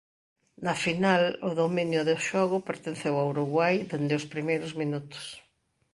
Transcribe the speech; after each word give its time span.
Na 0.65 0.75
final 0.85 1.23
o 1.47 1.51
dominio 1.61 2.01
do 2.09 2.15
xogo 2.27 2.57
pertenceu 2.69 3.13
a 3.17 3.27
Uruguai 3.33 3.75
dende 3.91 4.13
os 4.19 4.29
primeiros 4.33 4.71
minutos. 4.81 5.25